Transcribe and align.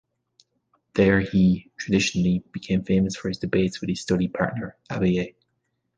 There 0.95 1.19
he, 1.19 1.71
traditionally, 1.77 2.43
became 2.53 2.83
famous 2.83 3.15
for 3.15 3.27
his 3.27 3.37
debates 3.37 3.81
with 3.81 3.91
his 3.91 4.01
study-partner 4.01 4.75
Abaye. 4.89 5.35